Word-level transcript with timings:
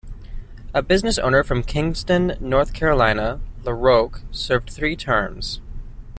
A 0.73 0.81
business 0.81 1.19
owner 1.19 1.43
from 1.43 1.61
Kinston, 1.61 2.35
North 2.39 2.73
Carolina, 2.73 3.39
LaRoque 3.63 4.21
served 4.31 4.71
three 4.71 4.95
terms. 4.95 5.61